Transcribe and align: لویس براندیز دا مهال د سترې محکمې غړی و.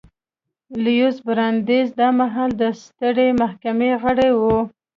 لویس 0.83 1.17
براندیز 1.27 1.87
دا 1.99 2.07
مهال 2.19 2.51
د 2.61 2.63
سترې 2.81 3.27
محکمې 3.41 3.91
غړی 4.01 4.31
و. 4.39 4.41